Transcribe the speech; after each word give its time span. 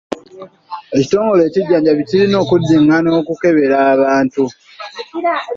Ekitongole 0.99 1.41
ekijjanjambi 1.45 2.03
kirina 2.09 2.37
okuddingana 2.43 3.09
okukebera 3.19 3.77
abantu. 3.93 4.43